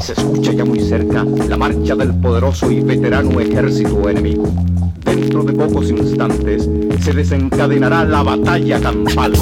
[0.00, 4.44] Se escucha ya muy cerca la marcha del poderoso y veterano ejército enemigo.
[5.04, 6.68] Dentro de pocos instantes
[7.00, 9.32] se desencadenará la batalla campal.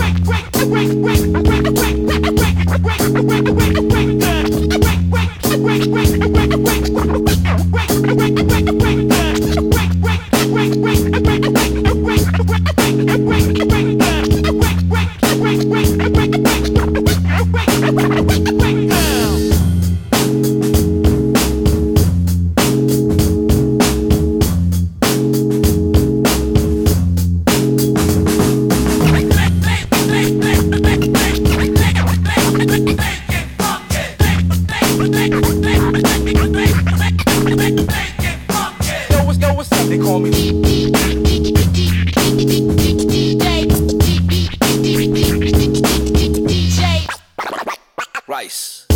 [39.89, 40.31] They call me.
[48.27, 48.87] Rice.